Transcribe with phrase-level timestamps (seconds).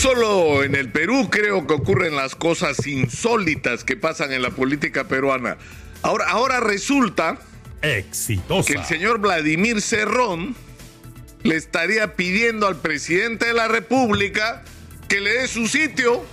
[0.00, 5.06] Solo en el Perú creo que ocurren las cosas insólitas que pasan en la política
[5.08, 5.58] peruana.
[6.00, 7.38] Ahora, ahora resulta
[7.82, 8.66] Exitosa.
[8.66, 10.56] que el señor Vladimir Cerrón
[11.42, 14.64] le estaría pidiendo al presidente de la República
[15.06, 16.24] que le dé su sitio,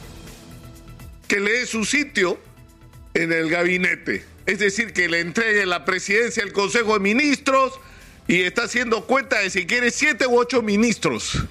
[1.28, 2.40] que le dé su sitio
[3.16, 4.24] en el gabinete.
[4.46, 7.74] Es decir, que le entregue la presidencia al Consejo de Ministros
[8.30, 11.46] y está haciendo cuenta de si quiere siete u ocho ministros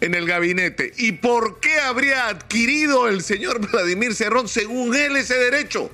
[0.00, 0.92] en el gabinete.
[0.96, 5.90] ¿Y por qué habría adquirido el señor Vladimir Cerrón, según él, ese derecho?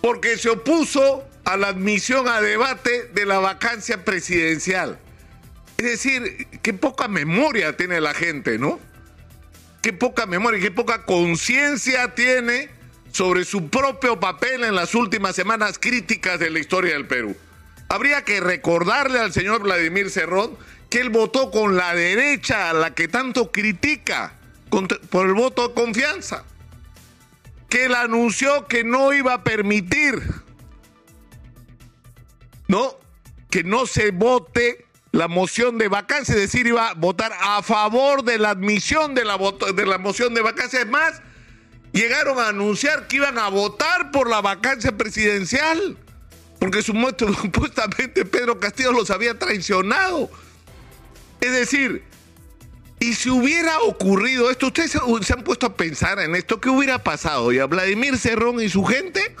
[0.00, 4.98] Porque se opuso a la admisión a debate de la vacancia presidencial.
[5.78, 8.80] Es decir, qué poca memoria tiene la gente, ¿no?
[9.82, 12.68] Qué poca memoria, qué poca conciencia tiene
[13.12, 17.36] sobre su propio papel en las últimas semanas críticas de la historia del Perú.
[17.88, 20.56] Habría que recordarle al señor Vladimir Cerrón
[20.90, 24.34] que él votó con la derecha, a la que tanto critica,
[25.10, 26.44] por el voto de confianza.
[27.68, 30.22] Que él anunció que no iba a permitir,
[32.66, 32.96] ¿no?
[33.50, 38.22] Que no se vote la moción de vacancia, es decir, iba a votar a favor
[38.24, 39.38] de la admisión de la,
[39.74, 40.80] de la moción de vacancia.
[40.80, 41.20] Es más,
[41.92, 45.96] llegaron a anunciar que iban a votar por la vacancia presidencial,
[46.58, 50.30] porque supuestamente Pedro Castillo los había traicionado.
[51.40, 52.02] Es decir,
[53.00, 57.04] y si hubiera ocurrido esto, ustedes se han puesto a pensar en esto, ¿qué hubiera
[57.04, 57.52] pasado?
[57.52, 59.36] Y a Vladimir Cerrón y su gente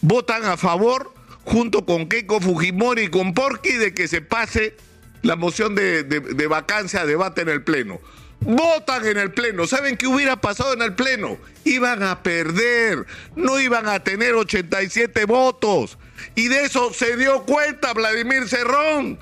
[0.00, 1.12] votan a favor,
[1.44, 4.76] junto con Keiko Fujimori y con Porky, de que se pase
[5.22, 8.00] la moción de, de vacancia a debate en el Pleno.
[8.40, 9.66] Votan en el Pleno.
[9.66, 11.38] ¿Saben qué hubiera pasado en el Pleno?
[11.64, 15.96] Iban a perder, no iban a tener 87 votos.
[16.34, 19.18] Y de eso se dio cuenta Vladimir Cerrón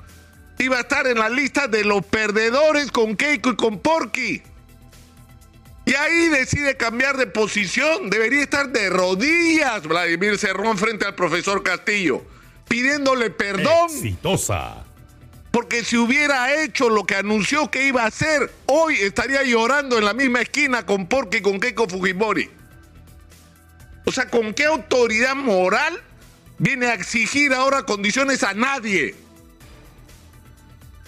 [0.57, 4.41] iba a estar en la lista de los perdedores con Keiko y con Porky.
[5.85, 8.09] Y ahí decide cambiar de posición.
[8.09, 12.25] Debería estar de rodillas Vladimir Cerrón frente al profesor Castillo,
[12.67, 13.89] pidiéndole perdón.
[13.89, 14.83] Exitosa.
[15.51, 20.05] Porque si hubiera hecho lo que anunció que iba a hacer, hoy estaría llorando en
[20.05, 22.49] la misma esquina con Porky y con Keiko Fujimori.
[24.05, 26.01] O sea, ¿con qué autoridad moral
[26.57, 29.15] viene a exigir ahora condiciones a nadie?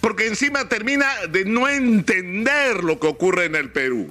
[0.07, 4.09] porque encima termina de no entender lo que ocurre en el Perú.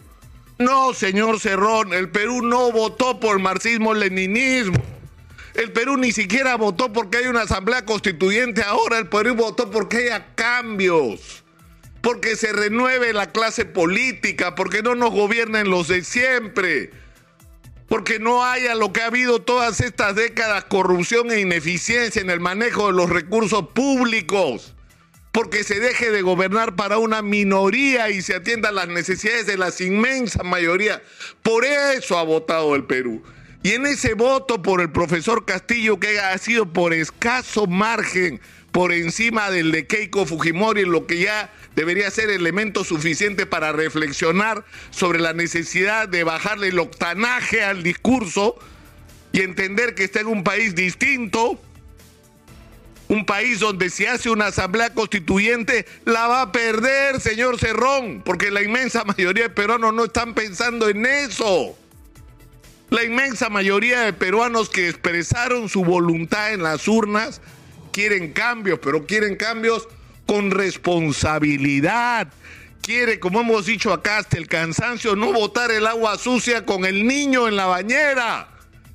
[0.59, 4.83] No, señor Cerrón, el Perú no votó por marxismo-leninismo.
[5.55, 9.97] El Perú ni siquiera votó porque hay una asamblea constituyente ahora, el Perú votó porque
[9.97, 11.45] haya cambios,
[12.03, 16.91] porque se renueve la clase política, porque no nos gobiernen los de siempre,
[17.89, 22.41] porque no haya lo que ha habido todas estas décadas, corrupción e ineficiencia en el
[22.41, 24.75] manejo de los recursos públicos
[25.37, 29.71] porque se deje de gobernar para una minoría y se atiendan las necesidades de la
[29.81, 31.03] inmensa mayoría.
[31.43, 33.23] Por eso ha votado el Perú.
[33.67, 38.41] Y en ese voto por el profesor Castillo, que ha sido por escaso margen
[38.71, 44.65] por encima del de Keiko Fujimori, lo que ya debería ser elemento suficiente para reflexionar
[44.91, 48.55] sobre la necesidad de bajarle el octanaje al discurso
[49.33, 51.61] y entender que está en un país distinto,
[53.09, 58.53] un país donde se hace una asamblea constituyente la va a perder, señor Cerrón, porque
[58.53, 61.77] la inmensa mayoría de peruanos no están pensando en eso.
[62.91, 67.41] La inmensa mayoría de peruanos que expresaron su voluntad en las urnas
[67.91, 69.89] quieren cambios, pero quieren cambios
[70.27, 72.29] con responsabilidad.
[72.83, 77.07] Quiere, como hemos dicho acá, hasta el cansancio, no botar el agua sucia con el
[77.07, 78.49] niño en la bañera.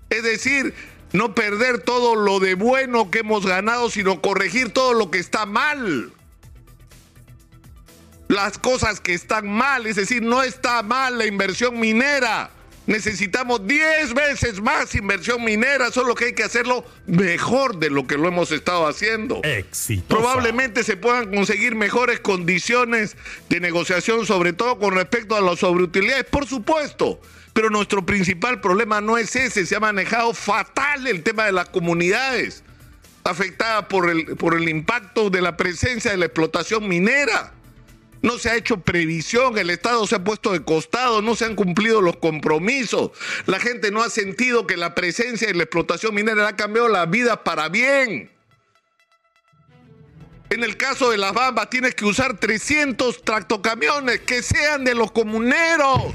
[0.09, 0.73] Es decir,
[1.11, 5.45] no perder todo lo de bueno que hemos ganado, sino corregir todo lo que está
[5.45, 6.13] mal.
[8.29, 12.51] Las cosas que están mal, es decir, no está mal la inversión minera.
[12.87, 18.17] Necesitamos 10 veces más inversión minera, solo que hay que hacerlo mejor de lo que
[18.17, 19.41] lo hemos estado haciendo.
[20.07, 23.15] Probablemente se puedan conseguir mejores condiciones
[23.49, 27.21] de negociación, sobre todo con respecto a las sobreutilidades, por supuesto.
[27.53, 31.69] Pero nuestro principal problema no es ese, se ha manejado fatal el tema de las
[31.69, 32.63] comunidades
[33.23, 37.53] afectadas por el, por el impacto de la presencia de la explotación minera.
[38.21, 41.55] No se ha hecho previsión, el Estado se ha puesto de costado, no se han
[41.55, 43.11] cumplido los compromisos.
[43.47, 47.05] La gente no ha sentido que la presencia de la explotación minera ha cambiado la
[47.07, 48.31] vida para bien.
[50.51, 55.11] En el caso de las bambas tienes que usar 300 tractocamiones que sean de los
[55.11, 56.13] comuneros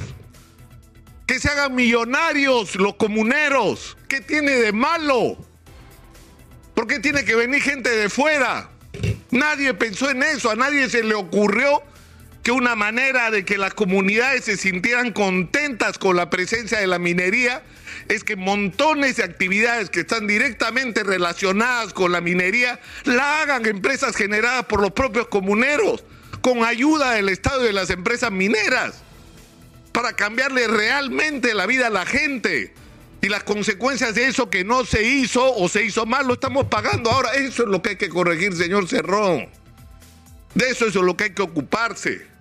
[1.27, 3.97] que se hagan millonarios los comuneros.
[4.09, 5.37] ¿Qué tiene de malo?
[6.75, 8.71] ¿Por qué tiene que venir gente de fuera?
[9.31, 11.83] Nadie pensó en eso, a nadie se le ocurrió
[12.47, 17.01] que una manera de que las comunidades se sintieran contentas con la presencia de la
[17.01, 17.65] minería
[18.09, 24.15] es que montones de actividades que están directamente relacionadas con la minería la hagan empresas
[24.15, 26.05] generadas por los propios comuneros,
[26.41, 29.03] con ayuda del Estado y de las empresas mineras,
[29.91, 32.73] para cambiarle realmente la vida a la gente.
[33.23, 36.67] Y las consecuencias de eso que no se hizo o se hizo mal lo estamos
[36.67, 37.35] pagando ahora.
[37.35, 39.49] Eso es lo que hay que corregir, señor Cerrón.
[40.55, 42.36] De eso es lo que hay que ocuparse.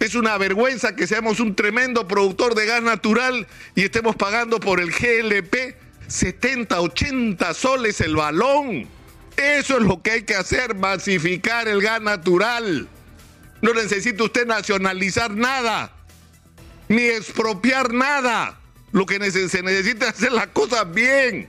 [0.00, 4.80] Es una vergüenza que seamos un tremendo productor de gas natural y estemos pagando por
[4.80, 5.74] el GLP
[6.06, 8.86] 70, 80 soles el balón.
[9.36, 12.88] Eso es lo que hay que hacer, masificar el gas natural.
[13.60, 15.92] No necesita usted nacionalizar nada,
[16.88, 18.58] ni expropiar nada.
[18.92, 21.48] Lo que se necesita es hacer las cosas bien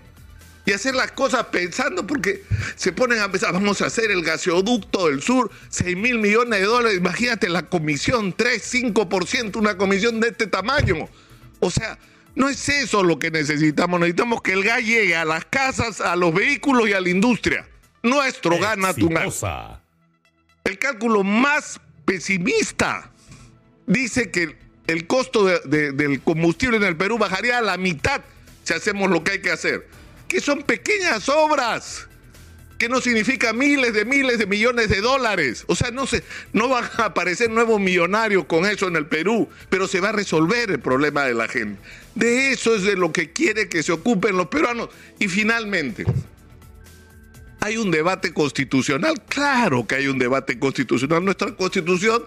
[0.70, 2.44] y hacer las cosas pensando, porque
[2.76, 6.66] se ponen a pensar, vamos a hacer el gaseoducto del sur, 6 mil millones de
[6.68, 11.10] dólares, imagínate la comisión, 3, 5%, una comisión de este tamaño.
[11.60, 11.98] O sea,
[12.36, 16.16] no es eso lo que necesitamos, necesitamos que el gas llegue a las casas, a
[16.16, 17.68] los vehículos y a la industria.
[18.04, 19.34] Nuestro gas natural.
[20.66, 23.12] El cálculo más pesimista
[23.88, 24.56] dice que
[24.86, 28.22] el costo del combustible en el Perú bajaría a la mitad
[28.64, 29.98] si hacemos lo que hay que hacer
[30.30, 32.08] que son pequeñas obras,
[32.78, 35.66] que no significa miles de miles de millones de dólares.
[35.68, 36.24] O sea, no, se,
[36.54, 40.14] no van a aparecer nuevos millonarios con eso en el Perú, pero se va a
[40.14, 41.82] resolver el problema de la gente.
[42.16, 44.90] De eso es de lo que quiere que se ocupen los peruanos.
[45.18, 46.06] Y finalmente,
[47.60, 49.22] ¿hay un debate constitucional?
[49.28, 51.26] Claro que hay un debate constitucional.
[51.26, 52.24] Nuestra constitución,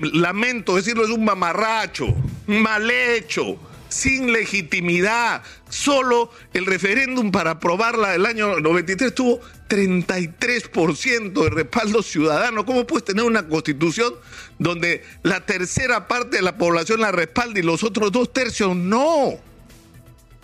[0.00, 2.14] lamento decirlo, es un mamarracho,
[2.46, 3.58] mal hecho
[3.90, 5.42] sin legitimidad.
[5.68, 12.64] Solo el referéndum para aprobarla del año 93 tuvo 33% de respaldo ciudadano.
[12.64, 14.14] ¿Cómo puedes tener una constitución
[14.58, 19.34] donde la tercera parte de la población la respalda y los otros dos tercios no?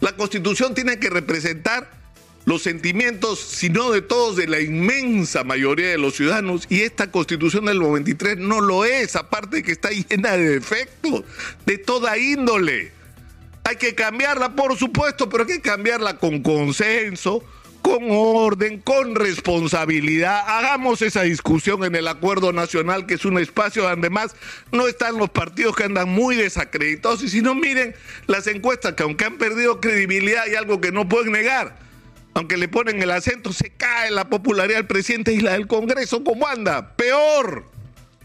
[0.01, 1.97] La constitución tiene que representar
[2.45, 6.67] los sentimientos, si no de todos, de la inmensa mayoría de los ciudadanos.
[6.71, 11.25] Y esta constitución del 93 no lo es, aparte que está llena de defectos,
[11.67, 12.96] de toda índole.
[13.67, 17.43] Hay que cambiarla, por supuesto, pero hay que cambiarla con consenso,
[17.83, 20.45] con orden, con responsabilidad.
[20.47, 24.37] Hagamos esa discusión en el Acuerdo Nacional, que es un espacio donde más
[24.71, 27.25] no están los partidos que andan muy desacreditados.
[27.25, 27.97] Y si no, miren
[28.29, 31.77] las encuestas, que aunque han perdido credibilidad, hay algo que no pueden negar.
[32.35, 36.23] Aunque le ponen el acento, se cae la popularidad del presidente y la del Congreso.
[36.23, 36.95] ¿Cómo anda?
[36.95, 37.65] Peor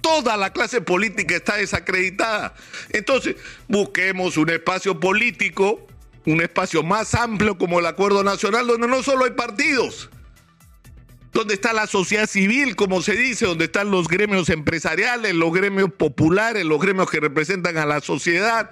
[0.02, 2.54] toda la clase política está desacreditada.
[2.90, 3.36] Entonces,
[3.68, 5.88] busquemos un espacio político,
[6.26, 10.10] un espacio más amplio como el Acuerdo Nacional, donde no solo hay partidos,
[11.32, 15.92] donde está la sociedad civil, como se dice, donde están los gremios empresariales, los gremios
[15.92, 18.70] populares, los gremios que representan a la sociedad,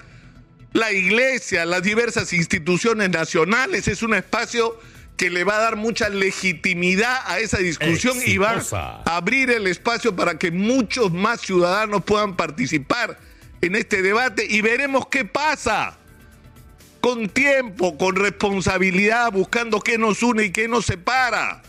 [0.73, 3.87] la iglesia, las diversas instituciones nacionales.
[3.87, 4.77] Es un espacio
[5.19, 9.67] que le va a dar mucha legitimidad a esa discusión y va a abrir el
[9.67, 13.19] espacio para que muchos más ciudadanos puedan participar
[13.59, 15.97] en este debate y veremos qué pasa.
[17.01, 21.63] Con tiempo, con responsabilidad, buscando qué nos une y qué nos separa.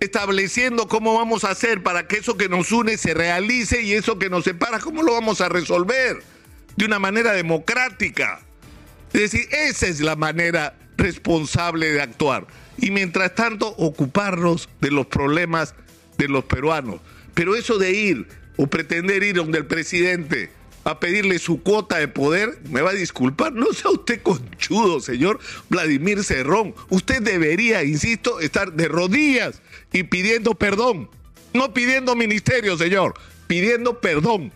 [0.00, 4.18] Estableciendo cómo vamos a hacer para que eso que nos une se realice y eso
[4.18, 6.20] que nos separa, cómo lo vamos a resolver
[6.74, 8.40] de una manera democrática.
[9.12, 15.06] Es decir, esa es la manera responsable de actuar y mientras tanto ocuparnos de los
[15.06, 15.74] problemas
[16.16, 17.00] de los peruanos.
[17.34, 20.50] Pero eso de ir o pretender ir donde el presidente
[20.84, 25.38] a pedirle su cuota de poder, me va a disculpar, no sea usted conchudo, señor
[25.68, 26.74] Vladimir Cerrón.
[26.88, 29.60] Usted debería, insisto, estar de rodillas
[29.92, 31.10] y pidiendo perdón.
[31.52, 33.14] No pidiendo ministerio, señor,
[33.46, 34.52] pidiendo perdón